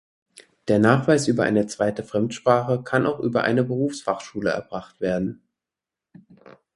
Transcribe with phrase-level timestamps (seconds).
[0.67, 5.43] Der Nachweis über eine zweite Fremdsprache kann auch über eine Berufsfachschule erbracht werden.